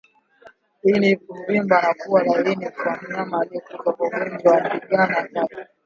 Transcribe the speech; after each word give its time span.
Ini 0.83 1.13
huvimba 1.27 1.81
na 1.81 1.93
kuwa 1.93 2.23
laini 2.23 2.69
kwa 2.69 2.99
mnyama 3.01 3.41
aliyekufa 3.41 3.93
kwa 3.93 4.07
ugonjwa 4.07 4.51
wa 4.53 4.69
ndigana 4.75 5.15
kali 5.27 5.55